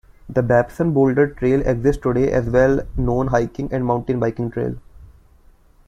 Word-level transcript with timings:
The 0.27 0.41
Babson 0.41 0.93
Boulder 0.93 1.27
Trail 1.27 1.61
exists 1.63 2.01
today 2.01 2.31
as 2.31 2.47
a 2.47 2.51
well-known 2.51 3.27
hiking 3.27 3.71
and 3.71 3.85
mountain-biking 3.85 4.49
trail. 4.49 4.77